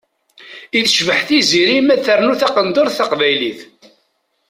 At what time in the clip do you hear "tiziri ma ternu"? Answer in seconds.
1.27-2.33